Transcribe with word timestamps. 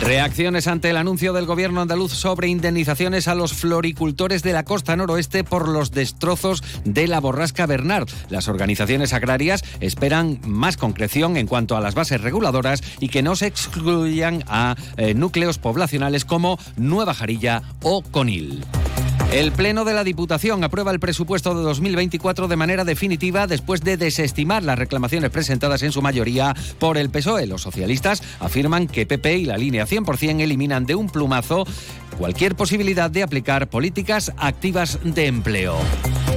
Reacciones 0.00 0.66
ante 0.66 0.88
el 0.88 0.96
anuncio 0.96 1.34
del 1.34 1.44
gobierno 1.44 1.82
andaluz 1.82 2.12
sobre 2.12 2.48
indemnizaciones 2.48 3.28
a 3.28 3.34
los 3.34 3.52
floricultores 3.52 4.42
de 4.42 4.54
la 4.54 4.64
costa 4.64 4.96
noroeste 4.96 5.44
por 5.44 5.68
los 5.68 5.90
destrozos 5.90 6.62
de 6.84 7.06
la 7.06 7.20
borrasca 7.20 7.66
Bernard. 7.66 8.08
Las 8.30 8.48
organizaciones 8.48 9.12
agrarias 9.12 9.62
esperan 9.80 10.40
más 10.46 10.78
concreción 10.78 11.36
en 11.36 11.46
cuanto 11.46 11.76
a 11.76 11.80
las 11.80 11.94
bases 11.94 12.22
reguladoras 12.22 12.82
y 12.98 13.08
que 13.08 13.22
no 13.22 13.36
se 13.36 13.46
excluyan 13.46 14.42
a 14.48 14.74
eh, 14.96 15.12
núcleos 15.12 15.58
poblacionales 15.58 16.24
como 16.24 16.58
Nueva 16.76 17.12
Jarilla 17.12 17.62
o 17.82 18.02
Conil. 18.02 18.64
El 19.32 19.52
Pleno 19.52 19.84
de 19.84 19.94
la 19.94 20.02
Diputación 20.02 20.64
aprueba 20.64 20.90
el 20.90 20.98
presupuesto 20.98 21.54
de 21.54 21.62
2024 21.62 22.48
de 22.48 22.56
manera 22.56 22.84
definitiva 22.84 23.46
después 23.46 23.80
de 23.80 23.96
desestimar 23.96 24.64
las 24.64 24.76
reclamaciones 24.76 25.30
presentadas 25.30 25.84
en 25.84 25.92
su 25.92 26.02
mayoría 26.02 26.56
por 26.80 26.98
el 26.98 27.10
PSOE. 27.10 27.46
Los 27.46 27.62
socialistas 27.62 28.24
afirman 28.40 28.88
que 28.88 29.06
PP 29.06 29.38
y 29.38 29.44
la 29.44 29.56
línea 29.56 29.86
100% 29.86 30.40
eliminan 30.40 30.84
de 30.84 30.96
un 30.96 31.08
plumazo 31.08 31.64
cualquier 32.18 32.56
posibilidad 32.56 33.08
de 33.08 33.22
aplicar 33.22 33.68
políticas 33.68 34.32
activas 34.36 34.98
de 35.04 35.26
empleo. 35.28 35.76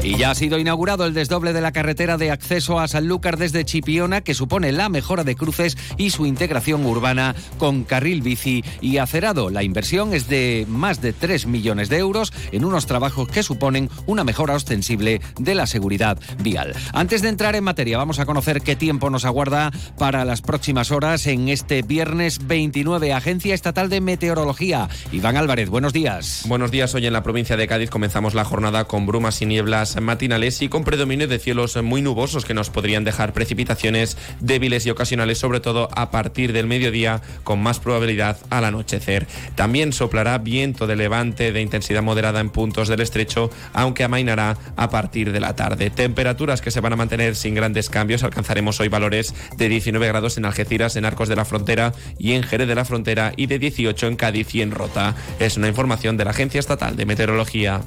Y 0.04 0.18
ya 0.18 0.32
ha 0.32 0.36
sido 0.36 0.60
inaugurado 0.60 1.06
el 1.06 1.14
desdoble 1.14 1.54
de 1.54 1.62
la 1.62 1.72
carretera 1.72 2.18
de 2.18 2.30
acceso 2.30 2.78
a 2.78 2.90
Sanlúcar 2.90 3.38
desde 3.38 3.64
Chipiona, 3.64 4.20
que 4.20 4.34
supone 4.34 4.74
la 4.74 4.90
mejora 4.90 5.24
de 5.24 5.38
cruces 5.38 5.78
y 5.96 6.10
su 6.10 6.26
integración 6.26 6.86
urbana 6.86 7.36
con 7.58 7.86
carril 7.86 8.22
bici 8.22 8.66
y 8.82 8.98
acerado. 8.98 9.50
La 9.50 9.64
inversión 9.64 10.14
es 10.14 10.28
de 10.28 10.66
más 10.68 11.02
de 11.02 11.14
3 11.14 11.48
millones 11.48 11.88
de 11.88 12.00
euros 12.00 12.34
en 12.52 12.66
unos 12.66 12.86
trabajos 12.86 13.30
que 13.30 13.44
suponen 13.44 13.90
una 14.06 14.26
mejora 14.26 14.56
ostensible 14.56 15.22
de 15.40 15.56
la 15.56 15.68
seguridad 15.68 16.20
vial. 16.40 16.76
Antes 16.92 17.22
de 17.22 17.30
entrar 17.30 17.56
en 17.56 17.64
materia, 17.64 17.98
vamos 17.98 18.20
a 18.20 18.26
conocer 18.26 18.60
qué 18.60 18.76
tiempo 18.76 19.10
nos 19.10 19.24
aguarda 19.24 19.72
para 19.98 20.26
las 20.26 20.42
próximas 20.42 20.92
horas 20.92 21.28
en 21.28 21.48
este 21.48 21.82
viernes 21.82 22.46
29. 22.46 23.14
Agencia 23.14 23.56
Estatal 23.56 23.88
de 23.88 24.02
Meteorología. 24.02 24.90
Iván 25.14 25.38
Álvarez, 25.38 25.70
buenos 25.70 25.94
días. 25.94 26.44
Buenos 26.46 26.72
días. 26.72 26.94
Hoy 26.94 27.06
en 27.06 27.14
la 27.14 27.24
provincia 27.24 27.56
de 27.56 27.70
Cádiz 27.70 27.90
comenzamos 27.90 28.34
la 28.34 28.44
jornada 28.44 28.84
con 28.84 29.06
brumas 29.06 29.42
y 29.42 29.46
nieblas 29.46 29.93
matinales 30.02 30.62
y 30.62 30.70
con 30.70 30.84
predominio 30.84 31.28
de 31.28 31.40
cielos 31.40 31.82
muy 31.82 32.02
nubosos 32.02 32.46
que 32.46 32.54
nos 32.54 32.70
podrían 32.70 33.04
dejar 33.04 33.34
precipitaciones 33.34 34.18
débiles 34.40 34.86
y 34.86 34.90
ocasionales, 34.90 35.38
sobre 35.38 35.60
todo 35.60 35.90
a 35.96 36.12
partir 36.12 36.54
del 36.54 36.68
mediodía, 36.68 37.22
con 37.44 37.62
más 37.62 37.80
probabilidad 37.80 38.38
al 38.50 38.66
anochecer. 38.66 39.28
También 39.56 39.94
soplará 39.94 40.38
viento 40.38 40.88
de 40.88 40.96
levante 40.96 41.52
de 41.52 41.62
intensidad 41.62 42.04
moderada 42.04 42.40
en 42.40 42.50
puntos 42.50 42.88
del 42.88 43.02
estrecho, 43.02 43.50
aunque 43.74 44.04
amainará 44.04 44.58
a 44.76 44.90
partir 44.90 45.32
de 45.32 45.40
la 45.40 45.56
tarde. 45.56 45.90
Temperaturas 45.90 46.62
que 46.62 46.72
se 46.72 46.82
van 46.82 46.94
a 46.94 46.98
mantener 46.98 47.36
sin 47.36 47.56
grandes 47.56 47.90
cambios. 47.90 48.24
Alcanzaremos 48.24 48.80
hoy 48.80 48.88
valores 48.88 49.34
de 49.58 49.70
19 49.70 50.08
grados 50.08 50.38
en 50.38 50.46
Algeciras, 50.46 50.96
en 50.96 51.06
Arcos 51.06 51.30
de 51.30 51.36
la 51.36 51.46
Frontera 51.46 51.94
y 52.18 52.34
en 52.34 52.44
Jerez 52.44 52.68
de 52.68 52.76
la 52.76 52.86
Frontera 52.86 53.34
y 53.36 53.48
de 53.48 53.60
18 53.60 54.08
en 54.08 54.16
Cádiz 54.16 54.54
y 54.56 54.62
en 54.62 54.72
Rota. 54.72 55.16
Es 55.40 55.58
una 55.58 55.68
información 55.68 56.18
de 56.18 56.26
la 56.26 56.32
Agencia 56.32 56.60
Estatal 56.60 56.96
de 56.96 57.06
Meteorología. 57.06 57.82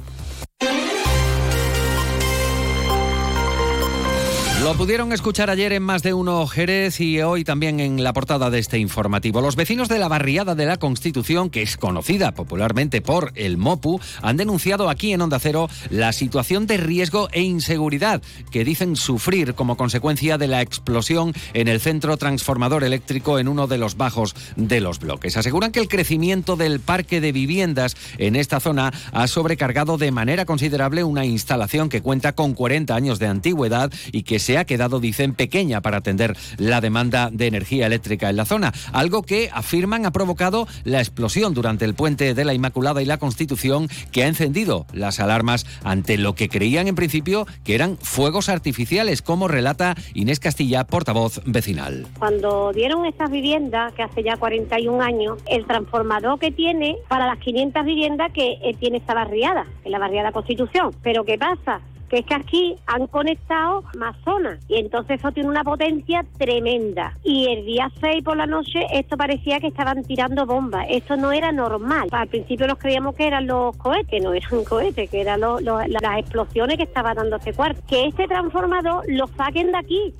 Lo 4.63 4.73
pudieron 4.73 5.13
escuchar 5.13 5.51
ayer 5.51 5.71
en 5.71 5.83
más 5.83 6.01
de 6.01 6.15
uno 6.15 6.47
Jerez 6.47 6.99
y 6.99 7.21
hoy 7.21 7.43
también 7.43 7.79
en 7.79 8.03
la 8.03 8.11
portada 8.11 8.49
de 8.49 8.57
este 8.57 8.79
informativo. 8.79 9.39
Los 9.39 9.55
vecinos 9.55 9.87
de 9.87 9.99
la 9.99 10.07
barriada 10.07 10.55
de 10.55 10.65
la 10.65 10.77
Constitución, 10.77 11.51
que 11.51 11.61
es 11.61 11.77
conocida 11.77 12.33
popularmente 12.33 12.99
por 13.01 13.31
el 13.35 13.57
MOPU, 13.57 14.01
han 14.23 14.35
denunciado 14.35 14.89
aquí 14.89 15.13
en 15.13 15.21
Onda 15.21 15.37
Cero 15.37 15.69
la 15.91 16.11
situación 16.11 16.65
de 16.65 16.77
riesgo 16.77 17.29
e 17.33 17.43
inseguridad 17.43 18.23
que 18.49 18.65
dicen 18.65 18.95
sufrir 18.95 19.53
como 19.53 19.77
consecuencia 19.77 20.39
de 20.39 20.47
la 20.47 20.63
explosión 20.63 21.33
en 21.53 21.67
el 21.67 21.79
centro 21.79 22.17
transformador 22.17 22.83
eléctrico 22.83 23.37
en 23.37 23.49
uno 23.49 23.67
de 23.67 23.77
los 23.77 23.95
bajos 23.95 24.35
de 24.55 24.81
los 24.81 24.99
bloques. 24.99 25.37
Aseguran 25.37 25.71
que 25.71 25.81
el 25.81 25.87
crecimiento 25.87 26.55
del 26.55 26.79
parque 26.79 27.21
de 27.21 27.31
viviendas 27.31 27.95
en 28.17 28.35
esta 28.35 28.59
zona 28.59 28.91
ha 29.11 29.27
sobrecargado 29.27 29.99
de 29.99 30.11
manera 30.11 30.45
considerable 30.45 31.03
una 31.03 31.25
instalación 31.25 31.89
que 31.89 32.01
cuenta 32.01 32.33
con 32.33 32.55
40 32.55 32.95
años 32.95 33.19
de 33.19 33.27
antigüedad 33.27 33.93
y 34.11 34.23
que 34.23 34.46
se 34.47 34.57
ha 34.57 34.63
quedado, 34.63 35.01
dicen, 35.01 35.33
pequeña 35.33 35.81
para 35.81 35.97
atender 35.97 36.37
la 36.57 36.79
demanda 36.79 37.29
de 37.33 37.47
energía 37.47 37.85
eléctrica 37.85 38.29
en 38.29 38.37
la 38.37 38.45
zona, 38.45 38.71
algo 38.93 39.21
que 39.21 39.49
afirman 39.51 40.05
ha 40.05 40.11
provocado 40.11 40.69
la 40.85 40.99
explosión 40.99 41.53
durante 41.53 41.83
el 41.83 41.95
puente 41.95 42.33
de 42.33 42.45
la 42.45 42.53
Inmaculada 42.53 43.01
y 43.01 43.05
la 43.05 43.17
Constitución 43.17 43.89
que 44.13 44.23
ha 44.23 44.27
encendido 44.27 44.85
las 44.93 45.19
alarmas 45.19 45.65
ante 45.83 46.17
lo 46.17 46.33
que 46.33 46.47
creían 46.47 46.87
en 46.87 46.95
principio 46.95 47.45
que 47.65 47.75
eran 47.75 47.97
fuegos 47.97 48.47
artificiales, 48.47 49.21
como 49.21 49.49
relata 49.49 49.95
Inés 50.13 50.39
Castilla, 50.39 50.85
portavoz 50.85 51.41
vecinal. 51.45 52.07
Cuando 52.17 52.71
dieron 52.71 53.05
esas 53.05 53.29
viviendas, 53.29 53.91
que 53.95 54.03
hace 54.03 54.23
ya 54.23 54.37
41 54.37 55.01
años, 55.01 55.39
el 55.47 55.65
transformador 55.65 56.39
que 56.39 56.51
tiene 56.51 56.95
para 57.09 57.27
las 57.27 57.39
500 57.39 57.83
viviendas 57.83 58.31
que 58.31 58.53
eh, 58.63 58.77
tiene 58.79 58.99
esta 58.99 59.13
barriada, 59.13 59.65
en 59.83 59.91
la 59.91 59.99
barriada 59.99 60.31
Constitución. 60.31 60.91
Pero 61.03 61.25
¿qué 61.25 61.37
pasa? 61.37 61.81
Que 62.09 62.19
es 62.19 62.25
que 62.25 62.35
aquí 62.35 62.75
han 62.85 63.07
conectado 63.07 63.83
más 63.97 64.15
zonas 64.23 64.59
y 64.67 64.75
entonces 64.75 65.19
eso 65.19 65.31
tiene 65.31 65.49
una 65.49 65.63
potencia 65.63 66.25
tremenda. 66.37 67.13
Y 67.23 67.47
el 67.47 67.65
día 67.65 67.91
6 67.99 68.23
por 68.23 68.37
la 68.37 68.45
noche 68.45 68.85
esto 68.93 69.17
parecía 69.17 69.59
que 69.59 69.67
estaban 69.67 70.03
tirando 70.03 70.45
bombas. 70.45 70.85
Esto 70.89 71.17
no 71.17 71.31
era 71.31 71.51
normal. 71.51 72.07
Al 72.11 72.27
principio 72.27 72.67
nos 72.67 72.77
creíamos 72.77 73.15
que 73.15 73.27
eran 73.27 73.47
los 73.47 73.75
cohetes, 73.77 74.21
no 74.23 74.33
eran 74.33 74.63
cohetes, 74.63 75.09
que 75.09 75.21
eran 75.21 75.41
las 75.41 76.19
explosiones 76.19 76.77
que 76.77 76.83
estaba 76.83 77.13
dando 77.13 77.37
este 77.37 77.53
cuarto. 77.53 77.81
Que 77.87 78.07
este 78.07 78.27
transformador 78.27 79.03
lo 79.07 79.27
saquen 79.27 79.71
de 79.71 79.77
aquí, 79.77 80.13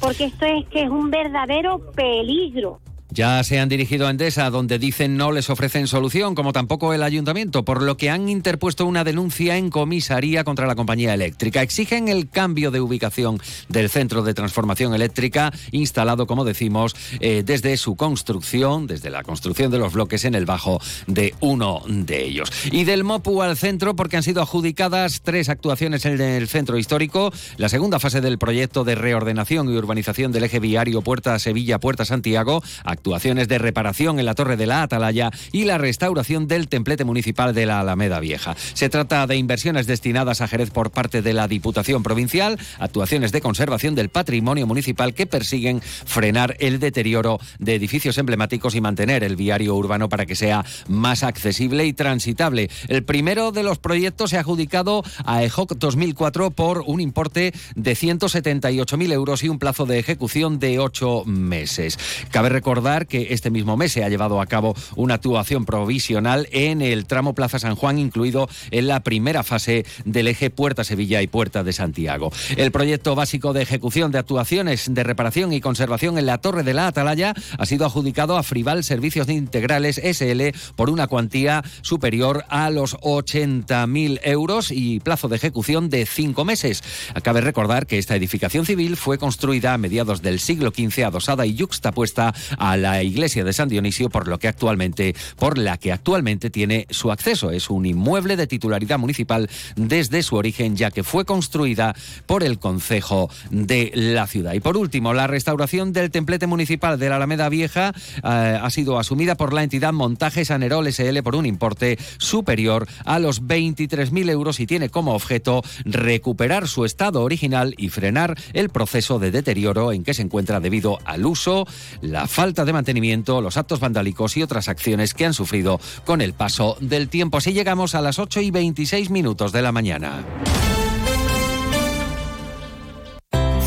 porque 0.00 0.24
esto 0.24 0.46
es 0.46 0.66
que 0.68 0.82
es 0.82 0.90
un 0.90 1.10
verdadero 1.10 1.80
peligro. 1.94 2.80
Ya 3.10 3.42
se 3.42 3.58
han 3.58 3.68
dirigido 3.70 4.06
a 4.06 4.10
Endesa, 4.10 4.50
donde 4.50 4.78
dicen 4.78 5.16
no 5.16 5.32
les 5.32 5.48
ofrecen 5.48 5.86
solución, 5.86 6.34
como 6.34 6.52
tampoco 6.52 6.92
el 6.92 7.02
ayuntamiento, 7.02 7.64
por 7.64 7.82
lo 7.82 7.96
que 7.96 8.10
han 8.10 8.28
interpuesto 8.28 8.84
una 8.84 9.02
denuncia 9.02 9.56
en 9.56 9.70
comisaría 9.70 10.44
contra 10.44 10.66
la 10.66 10.74
compañía 10.74 11.14
eléctrica. 11.14 11.62
Exigen 11.62 12.08
el 12.08 12.28
cambio 12.28 12.70
de 12.70 12.80
ubicación 12.80 13.40
del 13.68 13.88
centro 13.88 14.22
de 14.22 14.34
transformación 14.34 14.94
eléctrica, 14.94 15.52
instalado, 15.72 16.26
como 16.26 16.44
decimos, 16.44 16.94
eh, 17.20 17.42
desde 17.44 17.76
su 17.78 17.96
construcción, 17.96 18.86
desde 18.86 19.10
la 19.10 19.22
construcción 19.22 19.70
de 19.70 19.78
los 19.78 19.94
bloques 19.94 20.26
en 20.26 20.34
el 20.34 20.44
bajo 20.44 20.80
de 21.06 21.34
uno 21.40 21.82
de 21.86 22.24
ellos. 22.24 22.52
Y 22.70 22.84
del 22.84 23.04
MOPU 23.04 23.42
al 23.42 23.56
centro, 23.56 23.96
porque 23.96 24.18
han 24.18 24.22
sido 24.22 24.42
adjudicadas 24.42 25.22
tres 25.22 25.48
actuaciones 25.48 26.04
en 26.04 26.20
el 26.20 26.46
centro 26.46 26.76
histórico, 26.76 27.32
la 27.56 27.70
segunda 27.70 27.98
fase 27.98 28.20
del 28.20 28.38
proyecto 28.38 28.84
de 28.84 28.94
reordenación 28.94 29.72
y 29.72 29.76
urbanización 29.76 30.30
del 30.30 30.44
eje 30.44 30.60
viario 30.60 31.00
Puerta 31.00 31.38
Sevilla-Puerta 31.38 32.04
Santiago, 32.04 32.62
actuaciones 32.98 33.46
de 33.46 33.58
reparación 33.58 34.18
en 34.18 34.26
la 34.26 34.34
Torre 34.34 34.56
de 34.56 34.66
la 34.66 34.82
Atalaya 34.82 35.30
y 35.52 35.64
la 35.64 35.78
restauración 35.78 36.48
del 36.48 36.66
templete 36.66 37.04
municipal 37.04 37.54
de 37.54 37.64
la 37.64 37.78
Alameda 37.78 38.18
Vieja. 38.18 38.56
Se 38.74 38.88
trata 38.88 39.26
de 39.28 39.36
inversiones 39.36 39.86
destinadas 39.86 40.40
a 40.40 40.48
Jerez 40.48 40.70
por 40.70 40.90
parte 40.90 41.22
de 41.22 41.32
la 41.32 41.46
Diputación 41.46 42.02
Provincial, 42.02 42.58
actuaciones 42.80 43.30
de 43.30 43.40
conservación 43.40 43.94
del 43.94 44.08
patrimonio 44.08 44.66
municipal 44.66 45.14
que 45.14 45.26
persiguen 45.26 45.80
frenar 45.80 46.56
el 46.58 46.80
deterioro 46.80 47.38
de 47.60 47.76
edificios 47.76 48.18
emblemáticos 48.18 48.74
y 48.74 48.80
mantener 48.80 49.22
el 49.22 49.36
viario 49.36 49.76
urbano 49.76 50.08
para 50.08 50.26
que 50.26 50.34
sea 50.34 50.64
más 50.88 51.22
accesible 51.22 51.86
y 51.86 51.92
transitable. 51.92 52.68
El 52.88 53.04
primero 53.04 53.52
de 53.52 53.62
los 53.62 53.78
proyectos 53.78 54.30
se 54.30 54.38
ha 54.38 54.40
adjudicado 54.40 55.04
a 55.24 55.44
EJOC 55.44 55.76
2004 55.76 56.50
por 56.50 56.82
un 56.84 57.00
importe 57.00 57.52
de 57.76 57.92
178.000 57.92 59.12
euros 59.12 59.44
y 59.44 59.48
un 59.48 59.60
plazo 59.60 59.86
de 59.86 60.00
ejecución 60.00 60.58
de 60.58 60.80
ocho 60.80 61.22
meses. 61.26 61.96
Cabe 62.32 62.48
recordar 62.48 62.87
que 63.06 63.34
este 63.34 63.50
mismo 63.50 63.76
mes 63.76 63.92
se 63.92 64.02
ha 64.02 64.08
llevado 64.08 64.40
a 64.40 64.46
cabo 64.46 64.74
una 64.96 65.14
actuación 65.14 65.66
provisional 65.66 66.48
en 66.52 66.80
el 66.80 67.06
tramo 67.06 67.34
Plaza 67.34 67.58
San 67.58 67.74
Juan, 67.74 67.98
incluido 67.98 68.48
en 68.70 68.88
la 68.88 69.00
primera 69.00 69.42
fase 69.42 69.84
del 70.06 70.28
eje 70.28 70.48
Puerta 70.48 70.84
Sevilla 70.84 71.20
y 71.20 71.26
Puerta 71.26 71.62
de 71.62 71.72
Santiago. 71.72 72.32
El 72.56 72.72
proyecto 72.72 73.14
básico 73.14 73.52
de 73.52 73.62
ejecución 73.62 74.10
de 74.10 74.18
actuaciones 74.18 74.86
de 74.94 75.04
reparación 75.04 75.52
y 75.52 75.60
conservación 75.60 76.16
en 76.16 76.26
la 76.26 76.38
Torre 76.38 76.62
de 76.62 76.74
la 76.74 76.86
Atalaya 76.86 77.34
ha 77.58 77.66
sido 77.66 77.84
adjudicado 77.84 78.38
a 78.38 78.42
Frival 78.42 78.84
Servicios 78.84 79.28
Integrales 79.28 80.00
SL 80.02 80.56
por 80.74 80.88
una 80.88 81.06
cuantía 81.06 81.62
superior 81.82 82.44
a 82.48 82.70
los 82.70 82.96
80.000 82.96 84.20
euros 84.24 84.70
y 84.70 85.00
plazo 85.00 85.28
de 85.28 85.36
ejecución 85.36 85.90
de 85.90 86.06
cinco 86.06 86.46
meses. 86.46 86.82
Cabe 87.22 87.42
recordar 87.42 87.86
que 87.86 87.98
esta 87.98 88.16
edificación 88.16 88.64
civil 88.64 88.96
fue 88.96 89.18
construida 89.18 89.74
a 89.74 89.78
mediados 89.78 90.22
del 90.22 90.40
siglo 90.40 90.70
XV, 90.70 91.04
adosada 91.04 91.44
y 91.44 91.54
yuxtapuesta 91.54 92.34
a 92.56 92.76
la 92.82 93.02
iglesia 93.02 93.44
de 93.44 93.52
San 93.52 93.68
Dionisio, 93.68 94.10
por 94.10 94.28
lo 94.28 94.38
que 94.38 94.48
actualmente, 94.48 95.14
por 95.36 95.58
la 95.58 95.76
que 95.76 95.92
actualmente 95.92 96.50
tiene 96.50 96.86
su 96.90 97.10
acceso. 97.10 97.50
Es 97.50 97.70
un 97.70 97.86
inmueble 97.86 98.36
de 98.36 98.46
titularidad 98.46 98.98
municipal 98.98 99.48
desde 99.76 100.22
su 100.22 100.36
origen, 100.36 100.76
ya 100.76 100.90
que 100.90 101.02
fue 101.02 101.24
construida 101.24 101.94
por 102.26 102.42
el 102.42 102.58
Concejo 102.58 103.30
de 103.50 103.90
la 103.94 104.26
ciudad. 104.26 104.52
Y 104.54 104.60
por 104.60 104.76
último, 104.76 105.14
la 105.14 105.26
restauración 105.26 105.92
del 105.92 106.10
templete 106.10 106.46
municipal 106.46 106.98
de 106.98 107.08
la 107.08 107.16
Alameda 107.16 107.48
Vieja 107.48 107.92
eh, 108.16 108.20
ha 108.22 108.70
sido 108.70 108.98
asumida 108.98 109.36
por 109.36 109.52
la 109.52 109.62
entidad 109.62 109.92
Montajes 109.92 110.50
Anerol 110.50 110.92
SL 110.92 111.22
por 111.22 111.36
un 111.36 111.46
importe 111.46 111.98
superior 112.18 112.86
a 113.04 113.18
los 113.18 113.42
23.000 113.42 114.30
euros 114.30 114.60
y 114.60 114.66
tiene 114.66 114.88
como 114.88 115.14
objeto 115.14 115.62
recuperar 115.84 116.68
su 116.68 116.84
estado 116.84 117.22
original 117.22 117.74
y 117.76 117.88
frenar 117.88 118.38
el 118.52 118.68
proceso 118.68 119.18
de 119.18 119.30
deterioro 119.30 119.92
en 119.92 120.04
que 120.04 120.14
se 120.14 120.22
encuentra 120.22 120.60
debido 120.60 120.98
al 121.04 121.26
uso, 121.26 121.66
la 122.00 122.26
falta 122.26 122.64
de 122.64 122.67
mantenimiento, 122.72 123.40
los 123.40 123.56
actos 123.56 123.80
vandálicos 123.80 124.36
y 124.36 124.42
otras 124.42 124.68
acciones 124.68 125.14
que 125.14 125.26
han 125.26 125.34
sufrido 125.34 125.80
con 126.04 126.20
el 126.20 126.32
paso 126.32 126.76
del 126.80 127.08
tiempo. 127.08 127.38
Así 127.38 127.52
llegamos 127.52 127.94
a 127.94 128.00
las 128.00 128.18
8 128.18 128.40
y 128.40 128.50
26 128.50 129.10
minutos 129.10 129.52
de 129.52 129.62
la 129.62 129.72
mañana. 129.72 130.24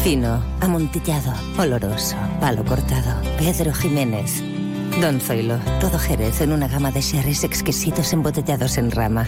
Fino, 0.03 0.44
amontillado, 0.59 1.31
oloroso, 1.59 2.15
palo 2.39 2.65
cortado. 2.65 3.21
Pedro 3.38 3.71
Jiménez. 3.71 4.42
Don 5.00 5.19
Zoilo, 5.21 5.59
todo 5.80 6.00
Jerez 6.00 6.42
en 6.42 6.51
una 6.51 6.68
gama 6.68 6.92
de 6.92 7.01
sherries 7.01 7.44
exquisitos 7.44 8.12
embotellados 8.12 8.77
en 8.77 8.92
rama. 8.92 9.27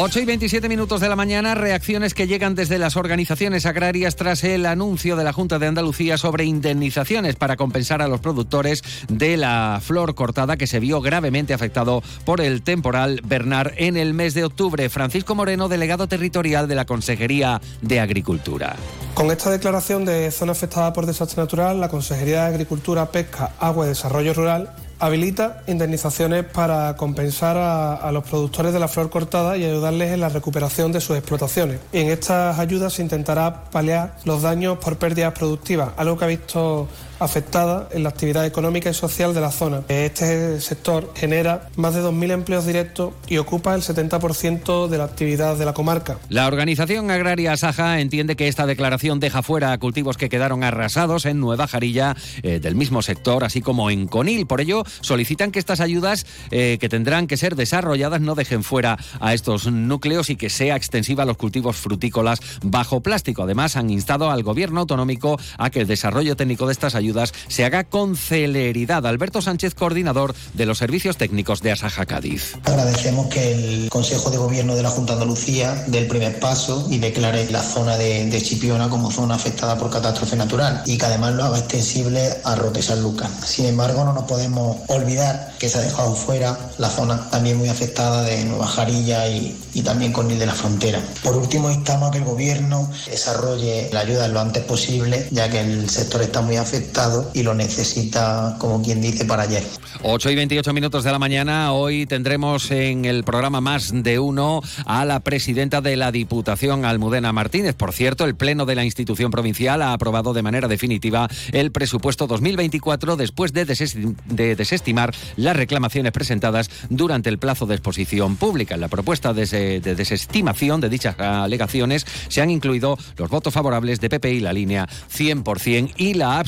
8 0.00 0.20
y 0.20 0.24
27 0.26 0.68
minutos 0.68 1.00
de 1.00 1.08
la 1.08 1.16
mañana, 1.16 1.56
reacciones 1.56 2.14
que 2.14 2.28
llegan 2.28 2.54
desde 2.54 2.78
las 2.78 2.96
organizaciones 2.96 3.66
agrarias 3.66 4.14
tras 4.14 4.44
el 4.44 4.64
anuncio 4.64 5.16
de 5.16 5.24
la 5.24 5.32
Junta 5.32 5.58
de 5.58 5.66
Andalucía 5.66 6.16
sobre 6.16 6.44
indemnizaciones 6.44 7.34
para 7.34 7.56
compensar 7.56 8.00
a 8.00 8.06
los 8.06 8.20
productores 8.20 8.84
de 9.08 9.36
la 9.36 9.80
flor 9.82 10.14
cortada 10.14 10.56
que 10.56 10.68
se 10.68 10.78
vio 10.78 11.00
gravemente 11.00 11.52
afectado 11.52 12.04
por 12.24 12.40
el 12.40 12.62
temporal 12.62 13.20
Bernard 13.24 13.72
en 13.76 13.96
el 13.96 14.14
mes 14.14 14.34
de 14.34 14.44
octubre. 14.44 14.88
Francisco 14.88 15.34
Moreno, 15.34 15.68
delegado 15.68 16.06
territorial 16.06 16.68
de 16.68 16.76
la 16.76 16.84
Consejería 16.84 17.60
de 17.82 17.98
Agricultura. 17.98 18.76
Con 19.14 19.32
esta 19.32 19.50
declaración 19.50 20.04
de 20.04 20.30
zona 20.30 20.52
afectada 20.52 20.92
por 20.92 21.06
desastre 21.06 21.42
natural, 21.42 21.80
la 21.80 21.88
Consejería 21.88 22.42
de 22.42 22.48
Agricultura, 22.54 23.10
Pesca, 23.10 23.50
Agua 23.58 23.86
y 23.86 23.88
Desarrollo 23.88 24.32
Rural 24.32 24.70
habilita 24.98 25.62
indemnizaciones 25.66 26.44
para 26.44 26.96
compensar 26.96 27.56
a, 27.56 28.10
los 28.12 28.24
productores 28.24 28.72
de 28.72 28.80
la 28.80 28.88
flor 28.88 29.10
cortada 29.10 29.56
y 29.56 29.64
ayudarles 29.64 30.12
en 30.12 30.20
la 30.20 30.28
recuperación 30.28 30.92
de 30.92 31.00
sus 31.00 31.16
explotaciones. 31.16 31.80
Y 31.92 32.00
en 32.00 32.08
estas 32.08 32.58
ayudas 32.58 32.94
se 32.94 33.02
intentará 33.02 33.64
paliar 33.70 34.16
los 34.24 34.42
daños 34.42 34.78
por 34.78 34.96
pérdidas 34.96 35.32
productivas, 35.34 35.90
algo 35.96 36.18
que 36.18 36.24
ha 36.24 36.28
visto 36.28 36.88
afectada 37.18 37.88
en 37.92 38.02
la 38.02 38.10
actividad 38.10 38.46
económica 38.46 38.90
y 38.90 38.94
social 38.94 39.34
de 39.34 39.40
la 39.40 39.50
zona. 39.50 39.82
Este 39.88 40.60
sector 40.60 41.12
genera 41.14 41.68
más 41.76 41.94
de 41.94 42.02
2.000 42.02 42.32
empleos 42.32 42.66
directos 42.66 43.14
y 43.26 43.38
ocupa 43.38 43.74
el 43.74 43.82
70% 43.82 44.88
de 44.88 44.98
la 44.98 45.04
actividad 45.04 45.56
de 45.56 45.64
la 45.64 45.74
comarca. 45.74 46.18
La 46.28 46.46
organización 46.46 47.10
agraria 47.10 47.56
Saja 47.56 48.00
entiende 48.00 48.36
que 48.36 48.48
esta 48.48 48.66
declaración 48.66 49.20
deja 49.20 49.42
fuera 49.42 49.72
a 49.72 49.78
cultivos 49.78 50.16
que 50.16 50.28
quedaron 50.28 50.62
arrasados 50.64 51.26
en 51.26 51.40
Nueva 51.40 51.66
Jarilla 51.66 52.16
eh, 52.42 52.60
del 52.60 52.74
mismo 52.74 53.02
sector, 53.02 53.44
así 53.44 53.60
como 53.60 53.90
en 53.90 54.06
Conil. 54.06 54.46
Por 54.46 54.60
ello, 54.60 54.84
solicitan 55.00 55.50
que 55.50 55.58
estas 55.58 55.80
ayudas 55.80 56.26
eh, 56.50 56.78
que 56.80 56.88
tendrán 56.88 57.26
que 57.26 57.36
ser 57.36 57.56
desarrolladas 57.56 58.20
no 58.20 58.34
dejen 58.34 58.62
fuera 58.62 58.96
a 59.20 59.34
estos 59.34 59.70
núcleos 59.70 60.30
y 60.30 60.36
que 60.36 60.50
sea 60.50 60.76
extensiva 60.76 61.24
a 61.24 61.26
los 61.26 61.36
cultivos 61.36 61.76
frutícolas 61.76 62.40
bajo 62.62 63.00
plástico. 63.00 63.42
Además, 63.42 63.76
han 63.76 63.90
instado 63.90 64.30
al 64.30 64.42
gobierno 64.42 64.80
autonómico 64.80 65.38
a 65.56 65.70
que 65.70 65.80
el 65.80 65.86
desarrollo 65.86 66.36
técnico 66.36 66.66
de 66.66 66.72
estas 66.72 66.94
ayudas 66.94 67.07
se 67.48 67.64
haga 67.64 67.84
con 67.84 68.16
celeridad. 68.16 69.06
Alberto 69.06 69.40
Sánchez, 69.40 69.74
coordinador 69.74 70.34
de 70.54 70.66
los 70.66 70.78
servicios 70.78 71.16
técnicos 71.16 71.62
de 71.62 71.72
Asaja 71.72 72.06
Cádiz. 72.06 72.56
Agradecemos 72.64 73.28
que 73.28 73.52
el 73.52 73.88
Consejo 73.90 74.30
de 74.30 74.38
Gobierno 74.38 74.76
de 74.76 74.82
la 74.82 74.90
Junta 74.90 75.14
de 75.14 75.22
Andalucía 75.22 75.84
dé 75.86 75.98
el 75.98 76.06
primer 76.06 76.38
paso 76.38 76.86
y 76.90 76.98
declare 76.98 77.50
la 77.50 77.62
zona 77.62 77.96
de, 77.96 78.38
Chipiona 78.38 78.88
como 78.88 79.10
zona 79.10 79.34
afectada 79.34 79.76
por 79.76 79.90
catástrofe 79.90 80.36
natural 80.36 80.82
y 80.86 80.96
que 80.96 81.06
además 81.06 81.34
lo 81.34 81.44
haga 81.44 81.58
extensible 81.58 82.34
a 82.44 82.54
Roque 82.54 82.82
San 82.82 83.02
Lucas. 83.02 83.30
Sin 83.44 83.66
embargo, 83.66 84.04
no 84.04 84.12
nos 84.12 84.24
podemos 84.24 84.78
olvidar 84.86 85.52
que 85.58 85.68
se 85.68 85.78
ha 85.78 85.82
dejado 85.82 86.14
fuera 86.14 86.56
la 86.78 86.88
zona 86.88 87.28
también 87.30 87.58
muy 87.58 87.68
afectada 87.68 88.22
de 88.22 88.44
Nueva 88.44 88.66
Jarilla 88.66 89.28
y, 89.28 89.56
y 89.74 89.82
también 89.82 90.12
con 90.12 90.30
el 90.30 90.38
de 90.38 90.46
la 90.46 90.54
Frontera. 90.54 91.02
Por 91.22 91.36
último, 91.36 91.70
instamos 91.70 92.08
a 92.08 92.12
que 92.12 92.18
el 92.18 92.24
Gobierno 92.24 92.90
desarrolle 93.10 93.90
la 93.92 94.00
ayuda 94.00 94.28
lo 94.28 94.40
antes 94.40 94.62
posible, 94.64 95.26
ya 95.30 95.50
que 95.50 95.60
el 95.60 95.90
sector 95.90 96.22
está 96.22 96.40
muy 96.40 96.56
afectado 96.56 96.97
y 97.32 97.42
lo 97.44 97.54
necesita, 97.54 98.56
como 98.58 98.82
quien 98.82 99.00
dice, 99.00 99.24
para 99.24 99.44
ayer. 99.44 99.62
8 100.02 100.30
y 100.30 100.34
28 100.34 100.72
minutos 100.72 101.04
de 101.04 101.12
la 101.12 101.18
mañana. 101.18 101.72
Hoy 101.72 102.06
tendremos 102.06 102.70
en 102.70 103.04
el 103.04 103.22
programa 103.22 103.60
Más 103.60 103.92
de 103.92 104.18
Uno 104.18 104.62
a 104.84 105.04
la 105.04 105.20
presidenta 105.20 105.80
de 105.80 105.96
la 105.96 106.10
Diputación, 106.10 106.84
Almudena 106.84 107.32
Martínez. 107.32 107.76
Por 107.76 107.92
cierto, 107.92 108.24
el 108.24 108.34
Pleno 108.34 108.66
de 108.66 108.74
la 108.74 108.84
institución 108.84 109.30
provincial 109.30 109.82
ha 109.82 109.92
aprobado 109.92 110.32
de 110.32 110.42
manera 110.42 110.66
definitiva 110.66 111.28
el 111.52 111.70
presupuesto 111.70 112.26
2024 112.26 113.16
después 113.16 113.52
de, 113.52 113.64
de 113.64 114.56
desestimar 114.56 115.14
las 115.36 115.56
reclamaciones 115.56 116.12
presentadas 116.12 116.68
durante 116.90 117.28
el 117.28 117.38
plazo 117.38 117.66
de 117.66 117.76
exposición 117.76 118.36
pública. 118.36 118.74
En 118.74 118.80
la 118.80 118.88
propuesta 118.88 119.32
de, 119.32 119.46
de 119.80 119.94
desestimación 119.94 120.80
de 120.80 120.88
dichas 120.88 121.18
alegaciones 121.18 122.06
se 122.28 122.40
han 122.40 122.50
incluido 122.50 122.98
los 123.16 123.30
votos 123.30 123.54
favorables 123.54 124.00
de 124.00 124.08
PP 124.08 124.32
y 124.32 124.40
la 124.40 124.52
línea 124.52 124.88
100% 125.16 125.94
y 125.96 126.14
la 126.14 126.38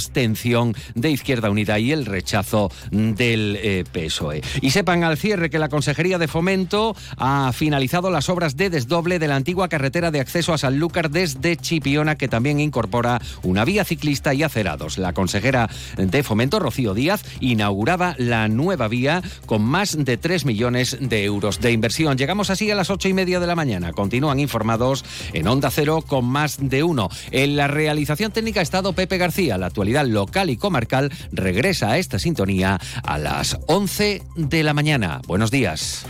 abstención 0.40 0.74
de 0.94 1.10
Izquierda 1.10 1.50
Unida 1.50 1.78
y 1.78 1.92
el 1.92 2.06
rechazo 2.06 2.70
del 2.90 3.58
eh, 3.60 3.84
PSOE. 3.92 4.42
Y 4.62 4.70
sepan 4.70 5.04
al 5.04 5.18
cierre 5.18 5.50
que 5.50 5.58
la 5.58 5.68
Consejería 5.68 6.18
de 6.18 6.28
Fomento 6.28 6.96
ha 7.16 7.52
finalizado 7.52 8.10
las 8.10 8.28
obras 8.28 8.56
de 8.56 8.70
desdoble 8.70 9.18
de 9.18 9.28
la 9.28 9.36
antigua 9.36 9.68
carretera 9.68 10.10
de 10.10 10.20
acceso 10.20 10.54
a 10.54 10.58
Sanlúcar 10.58 11.10
desde 11.10 11.56
Chipiona, 11.56 12.16
que 12.16 12.28
también 12.28 12.58
incorpora 12.58 13.20
una 13.42 13.64
vía 13.64 13.84
ciclista 13.84 14.32
y 14.32 14.42
acerados. 14.42 14.96
La 14.98 15.12
consejera 15.12 15.68
de 15.96 16.22
Fomento, 16.22 16.58
Rocío 16.58 16.94
Díaz, 16.94 17.22
inauguraba 17.40 18.14
la 18.18 18.48
nueva 18.48 18.88
vía 18.88 19.22
con 19.46 19.62
más 19.62 20.02
de 20.02 20.16
3 20.16 20.46
millones 20.46 20.96
de 21.00 21.24
euros 21.24 21.60
de 21.60 21.72
inversión. 21.72 22.16
Llegamos 22.16 22.50
así 22.50 22.70
a 22.70 22.74
las 22.74 22.90
ocho 22.90 23.08
y 23.08 23.12
media 23.12 23.40
de 23.40 23.46
la 23.46 23.56
mañana. 23.56 23.92
Continúan 23.92 24.40
informados 24.40 25.04
en 25.34 25.46
Onda 25.48 25.70
Cero 25.70 26.02
con 26.06 26.24
más 26.24 26.56
de 26.60 26.82
uno. 26.82 27.10
En 27.30 27.56
la 27.56 27.68
realización 27.68 28.32
técnica 28.32 28.60
ha 28.60 28.62
estado 28.62 28.94
Pepe 28.94 29.18
García. 29.18 29.58
La 29.58 29.66
actualidad 29.66 30.06
local 30.06 30.29
local 30.30 30.48
y 30.48 30.56
comarcal 30.56 31.10
regresa 31.32 31.90
a 31.90 31.98
esta 31.98 32.20
sintonía 32.20 32.78
a 33.02 33.18
las 33.18 33.58
11 33.66 34.22
de 34.36 34.62
la 34.62 34.74
mañana. 34.74 35.20
Buenos 35.26 35.50
días. 35.50 36.06